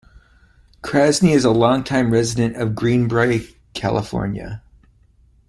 [0.81, 4.63] Krasny is a long-time resident of Greenbrae, California.